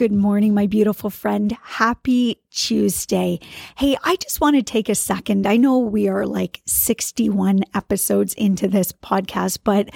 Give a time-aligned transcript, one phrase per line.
[0.00, 1.54] Good morning, my beautiful friend.
[1.62, 3.38] Happy Tuesday.
[3.76, 5.46] Hey, I just want to take a second.
[5.46, 9.90] I know we are like 61 episodes into this podcast, but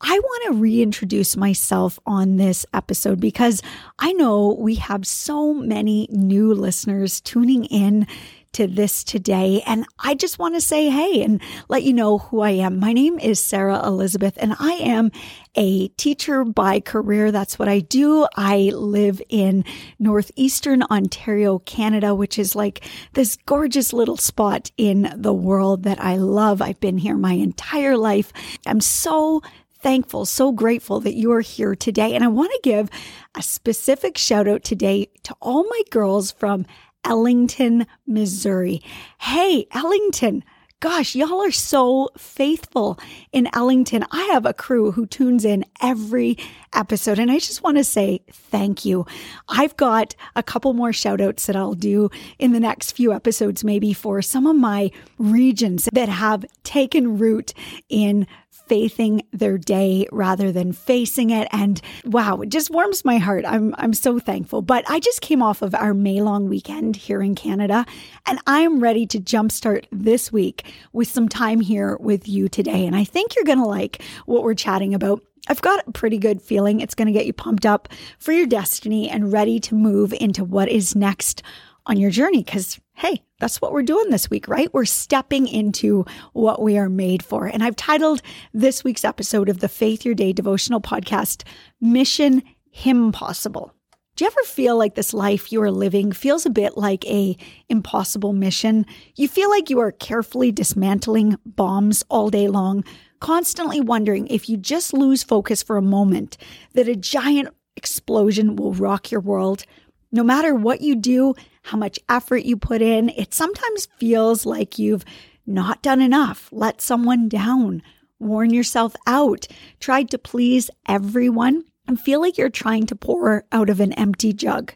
[0.00, 3.60] I want to reintroduce myself on this episode because
[3.98, 8.06] I know we have so many new listeners tuning in
[8.52, 9.62] to this today.
[9.66, 12.78] And I just want to say, hey, and let you know who I am.
[12.78, 15.10] My name is Sarah Elizabeth, and I am
[15.54, 17.32] a teacher by career.
[17.32, 18.26] That's what I do.
[18.36, 19.64] I live in
[19.98, 22.84] Northeastern Ontario, Canada, which is like
[23.14, 26.62] this gorgeous little spot in the world that I love.
[26.62, 28.32] I've been here my entire life.
[28.66, 29.42] I'm so
[29.80, 32.14] thankful, so grateful that you are here today.
[32.14, 32.90] And I want to give
[33.34, 36.66] a specific shout out today to all my girls from
[37.04, 38.82] Ellington, Missouri.
[39.18, 40.44] Hey, Ellington.
[40.80, 42.98] Gosh, y'all are so faithful
[43.32, 44.02] in Ellington.
[44.10, 46.38] I have a crew who tunes in every
[46.72, 49.04] episode, and I just want to say thank you.
[49.46, 52.08] I've got a couple more shout outs that I'll do
[52.38, 57.52] in the next few episodes, maybe for some of my regions that have taken root
[57.90, 61.48] in faithing their day rather than facing it.
[61.52, 63.44] And wow, it just warms my heart.
[63.46, 64.62] I'm, I'm so thankful.
[64.62, 67.84] But I just came off of our May long weekend here in Canada,
[68.26, 72.86] and I am ready to jumpstart this week with some time here with you today.
[72.86, 75.22] And I think you're going to like what we're chatting about.
[75.48, 77.88] I've got a pretty good feeling it's going to get you pumped up
[78.18, 81.42] for your destiny and ready to move into what is next
[81.86, 84.72] on your journey because hey, that's what we're doing this week, right?
[84.72, 87.46] We're stepping into what we are made for.
[87.46, 91.42] And I've titled this week's episode of the Faith Your Day devotional podcast,
[91.80, 93.74] Mission Him Possible.
[94.16, 97.38] Do you ever feel like this life you are living feels a bit like a
[97.70, 98.84] impossible mission?
[99.16, 102.84] You feel like you are carefully dismantling bombs all day long,
[103.20, 106.36] constantly wondering if you just lose focus for a moment
[106.74, 109.64] that a giant explosion will rock your world.
[110.12, 113.10] No matter what you do, how much effort you put in.
[113.10, 115.04] It sometimes feels like you've
[115.46, 117.82] not done enough, let someone down,
[118.18, 119.46] worn yourself out,
[119.78, 124.32] tried to please everyone, and feel like you're trying to pour out of an empty
[124.32, 124.74] jug.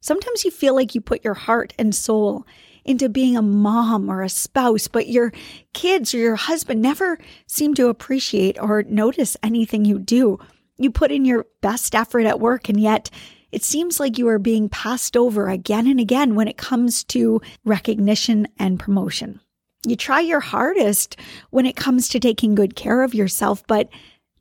[0.00, 2.44] Sometimes you feel like you put your heart and soul
[2.84, 5.32] into being a mom or a spouse, but your
[5.72, 10.38] kids or your husband never seem to appreciate or notice anything you do.
[10.76, 13.10] You put in your best effort at work, and yet
[13.52, 17.40] it seems like you are being passed over again and again when it comes to
[17.64, 19.40] recognition and promotion.
[19.86, 21.16] You try your hardest
[21.50, 23.88] when it comes to taking good care of yourself, but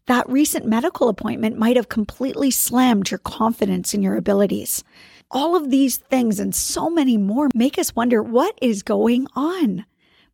[0.07, 4.83] that recent medical appointment might have completely slammed your confidence in your abilities.
[5.29, 9.85] All of these things and so many more make us wonder what is going on.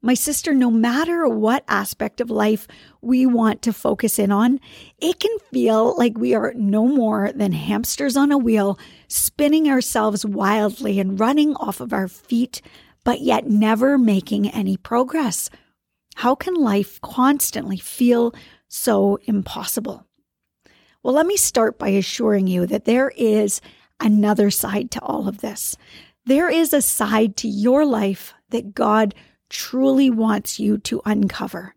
[0.01, 2.67] My sister, no matter what aspect of life
[3.01, 4.59] we want to focus in on,
[4.99, 8.77] it can feel like we are no more than hamsters on a wheel,
[9.07, 12.61] spinning ourselves wildly and running off of our feet,
[13.03, 15.49] but yet never making any progress.
[16.15, 18.33] How can life constantly feel
[18.67, 20.05] so impossible?
[21.01, 23.61] Well, let me start by assuring you that there is
[23.99, 25.75] another side to all of this.
[26.25, 29.15] There is a side to your life that God
[29.49, 31.75] truly wants you to uncover.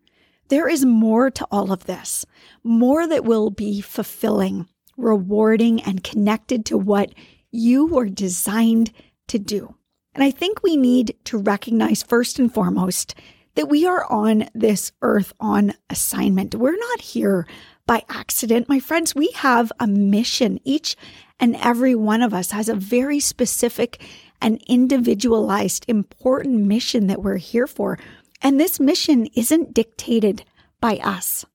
[0.49, 2.25] There is more to all of this,
[2.63, 7.13] more that will be fulfilling, rewarding, and connected to what
[7.51, 8.91] you were designed
[9.27, 9.75] to do.
[10.13, 13.15] And I think we need to recognize first and foremost
[13.55, 16.55] that we are on this earth on assignment.
[16.55, 17.47] We're not here
[17.85, 18.69] by accident.
[18.69, 20.59] My friends, we have a mission.
[20.63, 20.95] Each
[21.39, 24.01] and every one of us has a very specific
[24.41, 27.97] an individualized, important mission that we're here for.
[28.41, 30.43] And this mission isn't dictated
[30.79, 31.45] by us.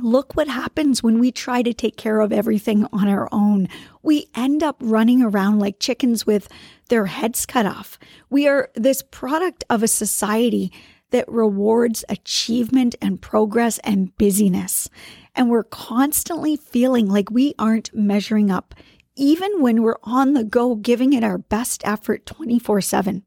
[0.00, 3.68] Look what happens when we try to take care of everything on our own.
[4.02, 6.48] We end up running around like chickens with
[6.88, 7.98] their heads cut off.
[8.30, 10.72] We are this product of a society
[11.10, 14.88] that rewards achievement and progress and busyness.
[15.34, 18.74] And we're constantly feeling like we aren't measuring up,
[19.18, 23.24] even when we're on the go, giving it our best effort 24 7.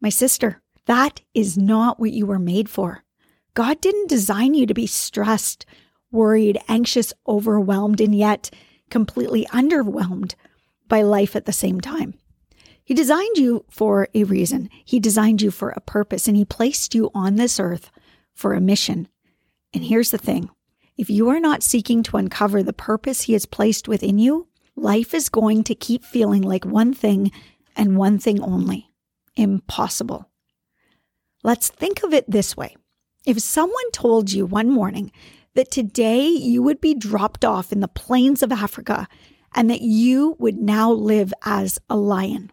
[0.00, 3.04] My sister, that is not what you were made for.
[3.52, 5.66] God didn't design you to be stressed,
[6.10, 8.50] worried, anxious, overwhelmed, and yet
[8.90, 10.34] completely underwhelmed
[10.88, 12.14] by life at the same time.
[12.82, 14.68] He designed you for a reason.
[14.84, 17.90] He designed you for a purpose, and He placed you on this earth
[18.34, 19.08] for a mission.
[19.72, 20.50] And here's the thing
[20.96, 25.14] if you are not seeking to uncover the purpose He has placed within you, life
[25.14, 27.30] is going to keep feeling like one thing
[27.76, 28.90] and one thing only
[29.36, 30.30] impossible.
[31.42, 32.76] Let's think of it this way.
[33.26, 35.12] If someone told you one morning
[35.54, 39.08] that today you would be dropped off in the plains of Africa
[39.54, 42.50] and that you would now live as a lion.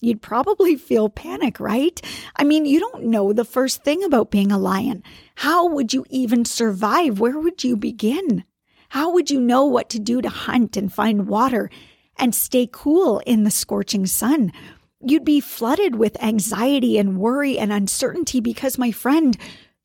[0.00, 2.00] You'd probably feel panic, right?
[2.36, 5.02] I mean, you don't know the first thing about being a lion.
[5.36, 7.20] How would you even survive?
[7.20, 8.44] Where would you begin?
[8.92, 11.70] How would you know what to do to hunt and find water
[12.18, 14.52] and stay cool in the scorching sun?
[15.00, 19.34] You'd be flooded with anxiety and worry and uncertainty because, my friend,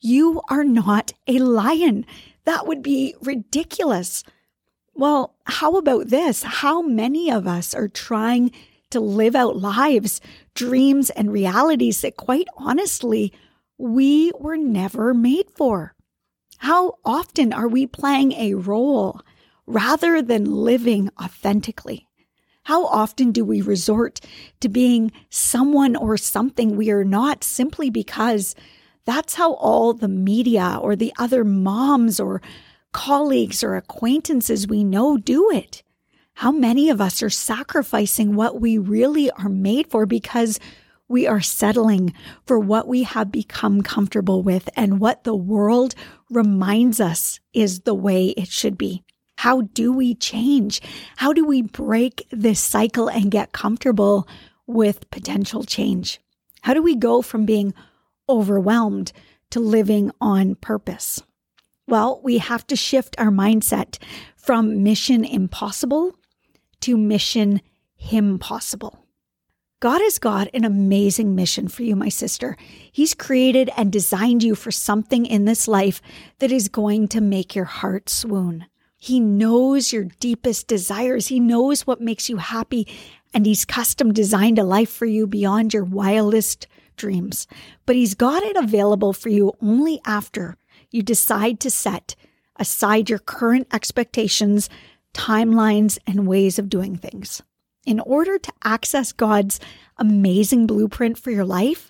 [0.02, 2.06] you are not a lion.
[2.44, 4.26] That would be ridiculous.
[4.94, 6.44] Well, how about this?
[6.44, 8.52] How many of us are trying
[8.90, 10.20] to live out lives,
[10.54, 13.32] dreams, and realities that, quite honestly,
[13.78, 15.94] we were never made for?
[16.58, 19.22] How often are we playing a role
[19.66, 22.08] rather than living authentically?
[22.64, 24.20] How often do we resort
[24.60, 28.56] to being someone or something we are not simply because
[29.06, 32.42] that's how all the media or the other moms or
[32.92, 35.84] colleagues or acquaintances we know do it.
[36.34, 40.60] How many of us are sacrificing what we really are made for because
[41.08, 42.14] we are settling
[42.46, 45.96] for what we have become comfortable with and what the world
[46.30, 49.04] reminds us is the way it should be?
[49.38, 50.82] How do we change?
[51.18, 54.28] How do we break this cycle and get comfortable
[54.66, 56.20] with potential change?
[56.62, 57.74] How do we go from being
[58.28, 59.14] overwhelmed
[59.52, 61.22] to living on purpose?
[61.88, 63.98] Well, we have to shift our mindset
[64.36, 66.16] from mission impossible
[66.82, 67.62] to mission
[67.96, 69.07] him possible.
[69.80, 72.58] God has got an amazing mission for you, my sister.
[72.92, 76.02] He's created and designed you for something in this life
[76.40, 78.66] that is going to make your heart swoon.
[78.98, 81.28] He knows your deepest desires.
[81.28, 82.88] He knows what makes you happy,
[83.36, 86.66] and He's custom designed a life for you beyond your wildest
[86.96, 87.46] dreams,
[87.86, 90.58] but He's got it available for you only after
[90.90, 92.16] you decide to set
[92.56, 94.72] aside your current expectations,
[95.14, 97.44] timelines, and ways of doing things.
[97.88, 99.62] In order to access God's
[99.96, 101.90] amazing blueprint for your life,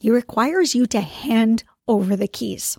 [0.00, 2.78] He requires you to hand over the keys.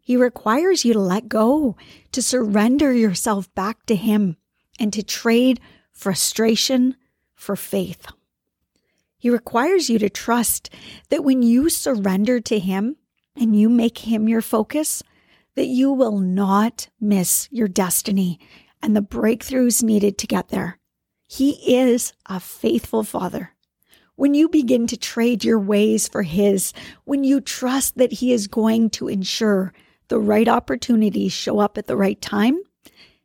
[0.00, 1.76] He requires you to let go,
[2.12, 4.38] to surrender yourself back to Him,
[4.80, 5.60] and to trade
[5.92, 6.96] frustration
[7.34, 8.06] for faith.
[9.18, 10.70] He requires you to trust
[11.10, 12.96] that when you surrender to Him
[13.36, 15.02] and you make Him your focus,
[15.56, 18.40] that you will not miss your destiny
[18.80, 20.78] and the breakthroughs needed to get there.
[21.26, 23.52] He is a faithful Father.
[24.14, 26.72] When you begin to trade your ways for His,
[27.04, 29.72] when you trust that He is going to ensure
[30.08, 32.60] the right opportunities show up at the right time,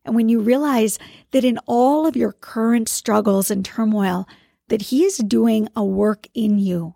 [0.03, 0.97] and when you realize
[1.29, 4.27] that in all of your current struggles and turmoil,
[4.67, 6.95] that He is doing a work in you,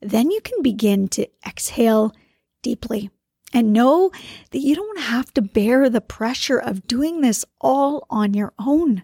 [0.00, 2.14] then you can begin to exhale
[2.62, 3.10] deeply
[3.52, 4.10] and know
[4.52, 9.02] that you don't have to bear the pressure of doing this all on your own.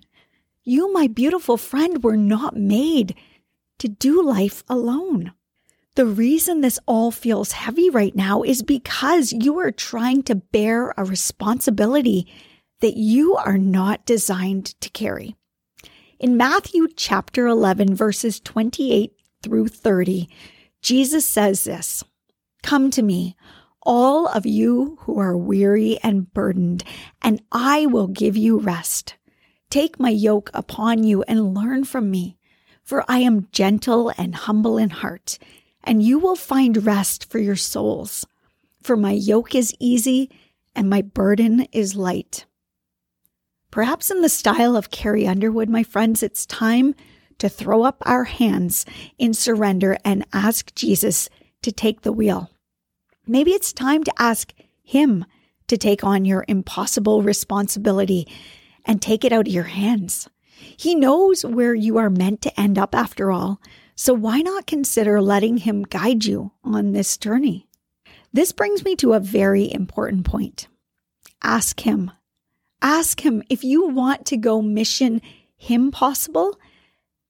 [0.65, 3.15] You, my beautiful friend, were not made
[3.79, 5.33] to do life alone.
[5.95, 10.95] The reason this all feels heavy right now is because you are trying to bear
[10.97, 12.27] a responsibility
[12.81, 15.37] that you are not designed to carry.
[16.19, 20.31] In Matthew chapter 11, verses 28 through 30,
[20.81, 22.03] Jesus says this
[22.63, 23.37] Come to me,
[23.83, 26.85] all of you who are weary and burdened,
[27.21, 29.17] and I will give you rest.
[29.75, 32.37] Take my yoke upon you and learn from me,
[32.85, 35.37] for I am gentle and humble in heart,
[35.83, 38.25] and you will find rest for your souls.
[38.85, 40.31] For my yoke is easy
[40.77, 42.47] and my burden is light.
[43.73, 46.95] Perhaps in the style of Carrie Underwood, my friends, it's time
[47.39, 48.87] to throw up our hands
[49.19, 51.29] in surrender and ask Jesus
[51.63, 52.49] to take the wheel.
[53.27, 54.55] Maybe it's time to ask
[54.85, 55.25] Him
[55.67, 58.29] to take on your impossible responsibility
[58.85, 60.29] and take it out of your hands.
[60.77, 63.61] He knows where you are meant to end up after all.
[63.97, 67.69] So why not consider letting him guide you on this journey?
[68.33, 70.67] This brings me to a very important point.
[71.43, 72.11] Ask him.
[72.83, 75.21] Ask him if you want to go mission
[75.57, 76.59] him possible,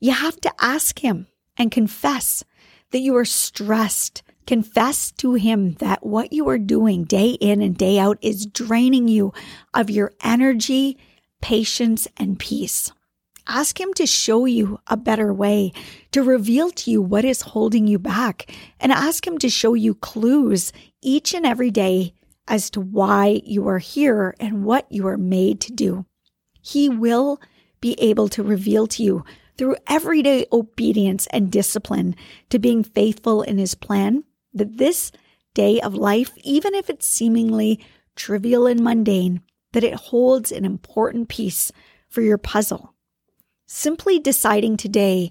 [0.01, 2.45] you have to ask him and confess
[2.91, 4.23] that you are stressed.
[4.47, 9.09] Confess to him that what you are doing day in and day out is draining
[9.09, 9.33] you
[9.73, 10.99] of your energy,
[11.45, 12.91] patience, and peace.
[13.47, 15.75] Ask Him to show you a better way,
[16.13, 19.95] to reveal to you what is holding you back, and ask Him to show you
[19.95, 20.73] clues
[21.03, 22.15] each and every day
[22.49, 26.07] as to why you are here and what you are made to do.
[26.63, 27.39] He will
[27.79, 29.23] be able to reveal to you
[29.59, 32.17] through everyday obedience and discipline
[32.49, 34.25] to being faithful in His plan
[34.55, 35.13] that this
[35.53, 37.85] day of life, even if it's seemingly
[38.17, 39.43] trivial and mundane,
[39.75, 41.71] that it holds an important piece
[42.09, 42.95] for your puzzle
[43.66, 45.31] Simply deciding today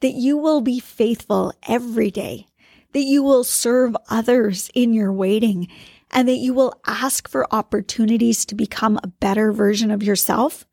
[0.00, 2.46] that you will be faithful every day,
[2.92, 5.68] that you will serve others in your waiting,
[6.10, 10.66] and that you will ask for opportunities to become a better version of yourself,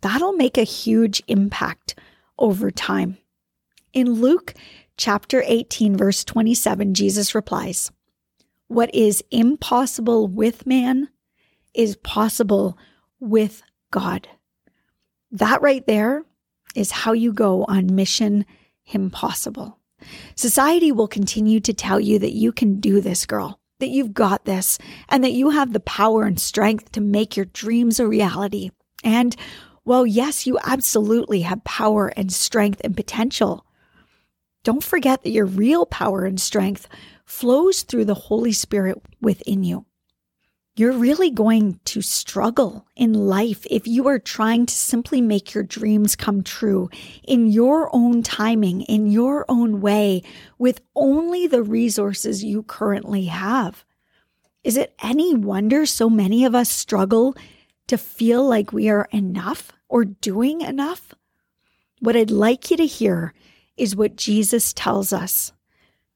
[0.00, 1.98] that'll make a huge impact
[2.38, 3.18] over time.
[3.92, 4.54] In Luke
[4.96, 7.90] chapter 18, verse 27, Jesus replies,
[8.68, 11.08] What is impossible with man
[11.74, 12.78] is possible
[13.20, 14.28] with God.
[15.30, 16.24] That right there
[16.74, 18.46] is how you go on mission
[18.86, 19.78] impossible.
[20.34, 24.44] Society will continue to tell you that you can do this, girl, that you've got
[24.44, 28.70] this, and that you have the power and strength to make your dreams a reality.
[29.02, 29.34] And
[29.84, 33.64] well, yes, you absolutely have power and strength and potential.
[34.62, 36.88] Don't forget that your real power and strength
[37.24, 39.86] flows through the Holy Spirit within you
[40.78, 45.64] you're really going to struggle in life if you are trying to simply make your
[45.64, 46.88] dreams come true
[47.24, 50.22] in your own timing, in your own way,
[50.56, 53.84] with only the resources you currently have.
[54.62, 57.34] Is it any wonder so many of us struggle
[57.88, 61.12] to feel like we are enough or doing enough?
[62.00, 63.34] What I'd like you to hear
[63.76, 65.52] is what Jesus tells us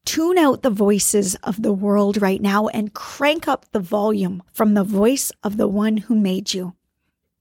[0.05, 4.75] Tune out the voices of the world right now and crank up the volume from
[4.75, 6.75] the voice of the one who made you.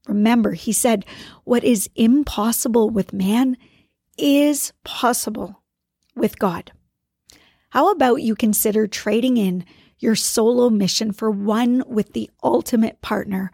[0.06, 1.04] Remember, he said,
[1.44, 3.56] what is impossible with man
[4.16, 5.62] is possible
[6.14, 6.72] with God.
[7.70, 9.64] How about you consider trading in
[9.98, 13.50] your solo mission for one with the ultimate partner?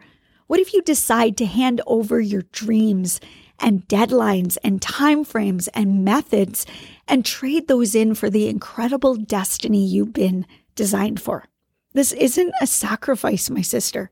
[0.47, 3.19] What if you decide to hand over your dreams
[3.59, 6.65] and deadlines and timeframes and methods
[7.07, 11.45] and trade those in for the incredible destiny you've been designed for.
[11.93, 14.11] This isn't a sacrifice, my sister.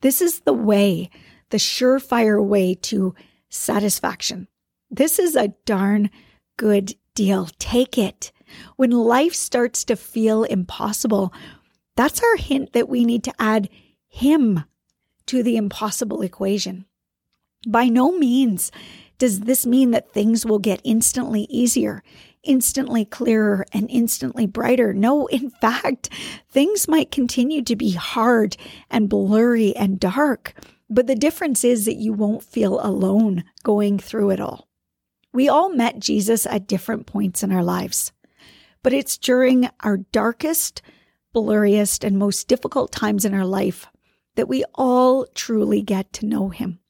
[0.00, 1.10] This is the way,
[1.50, 3.14] the surefire way to
[3.48, 4.48] satisfaction.
[4.90, 6.10] This is a darn
[6.56, 7.48] good deal.
[7.58, 8.32] Take it.
[8.76, 11.32] When life starts to feel impossible,
[11.96, 13.68] that's our hint that we need to add
[14.08, 14.64] Him
[15.26, 16.86] to the impossible equation.
[17.66, 18.72] By no means
[19.18, 22.02] does this mean that things will get instantly easier,
[22.42, 24.92] instantly clearer, and instantly brighter.
[24.92, 26.08] No, in fact,
[26.50, 28.56] things might continue to be hard
[28.90, 30.54] and blurry and dark.
[30.90, 34.68] But the difference is that you won't feel alone going through it all.
[35.32, 38.12] We all met Jesus at different points in our lives,
[38.82, 40.82] but it's during our darkest,
[41.32, 43.86] blurriest, and most difficult times in our life
[44.34, 46.80] that we all truly get to know him.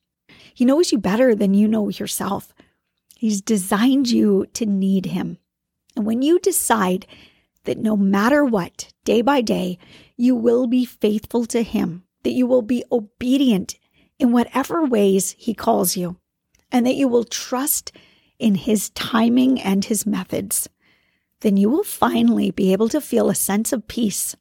[0.54, 2.52] He knows you better than you know yourself.
[3.16, 5.38] He's designed you to need Him.
[5.96, 7.06] And when you decide
[7.64, 9.78] that no matter what, day by day,
[10.16, 13.76] you will be faithful to Him, that you will be obedient
[14.18, 16.16] in whatever ways He calls you,
[16.70, 17.92] and that you will trust
[18.38, 20.68] in His timing and His methods,
[21.40, 24.36] then you will finally be able to feel a sense of peace,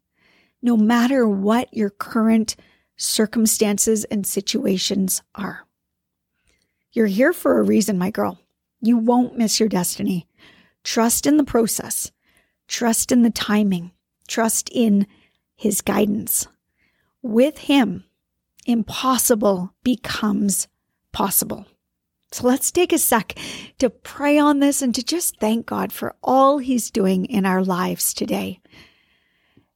[0.62, 2.56] no matter what your current
[2.98, 5.68] circumstances and situations are.
[6.94, 8.40] You're here for a reason, my girl.
[8.82, 10.28] You won't miss your destiny.
[10.84, 12.12] Trust in the process,
[12.68, 13.92] trust in the timing,
[14.28, 15.06] trust in
[15.56, 16.48] his guidance.
[17.22, 18.04] With him,
[18.66, 20.68] impossible becomes
[21.12, 21.66] possible.
[22.32, 23.38] So let's take a sec
[23.80, 27.64] to pray on this and to just thank God for all he's doing in our
[27.64, 28.60] lives today.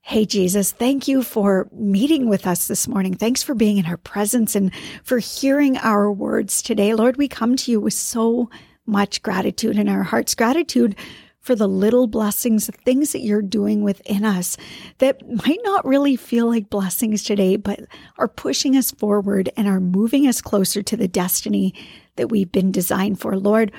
[0.08, 3.16] Hey, Jesus, thank you for meeting with us this morning.
[3.16, 4.72] Thanks for being in our presence and
[5.04, 6.94] for hearing our words today.
[6.94, 8.52] Lord, we come to you with so
[8.86, 10.96] much gratitude in our hearts, gratitude
[11.40, 14.58] for the little blessings, the things that you're doing within us
[15.00, 17.80] that might not really feel like blessings today, but
[18.20, 21.74] are pushing us forward and are moving us closer to the destiny
[22.16, 23.36] that we've been designed for.
[23.36, 23.72] Lord,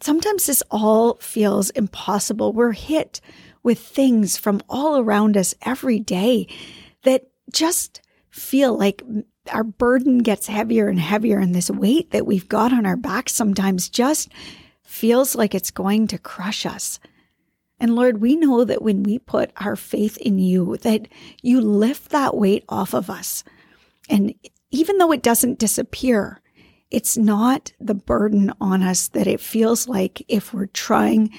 [0.00, 2.54] sometimes this all feels impossible.
[2.54, 3.20] We're hit
[3.68, 6.48] with things from all around us every day
[7.02, 9.02] that just feel like
[9.52, 13.28] our burden gets heavier and heavier, and this weight that we've got on our back
[13.28, 14.32] sometimes just
[14.82, 16.98] feels like it's going to crush us.
[17.78, 21.06] And Lord, we know that when we put our faith in you, that
[21.42, 23.44] you lift that weight off of us.
[24.08, 24.32] And
[24.70, 26.40] even though it doesn't disappear,
[26.90, 31.34] it's not the burden on us that it feels like if we're trying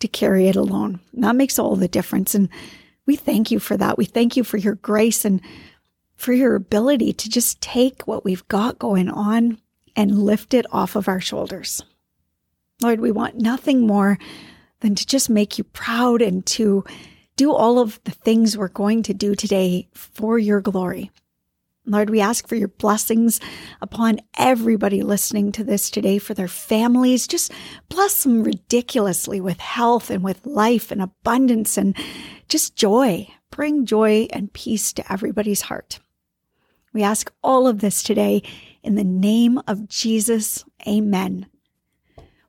[0.00, 1.00] to carry it alone.
[1.14, 2.34] that makes all the difference.
[2.34, 2.48] And
[3.06, 3.98] we thank you for that.
[3.98, 5.40] We thank you for your grace and
[6.16, 9.58] for your ability to just take what we've got going on
[9.96, 11.82] and lift it off of our shoulders.
[12.82, 14.18] Lord, we want nothing more
[14.80, 16.84] than to just make you proud and to
[17.36, 21.10] do all of the things we're going to do today for your glory.
[21.88, 23.40] Lord, we ask for your blessings
[23.80, 27.26] upon everybody listening to this today, for their families.
[27.26, 27.50] Just
[27.88, 31.96] bless them ridiculously with health and with life and abundance and
[32.48, 33.26] just joy.
[33.50, 35.98] Bring joy and peace to everybody's heart.
[36.92, 38.42] We ask all of this today
[38.82, 40.64] in the name of Jesus.
[40.86, 41.46] Amen.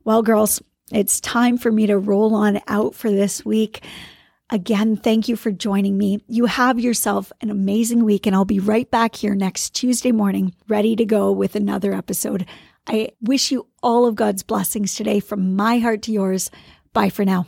[0.04, 3.84] Well, girls, it's time for me to roll on out for this week.
[4.52, 6.24] Again, thank you for joining me.
[6.28, 10.56] You have yourself an amazing week, and I'll be right back here next Tuesday morning,
[10.68, 12.48] ready to go with another episode.
[12.88, 16.50] I wish you all of God's blessings today from my heart to yours.
[16.94, 17.46] Bye for now.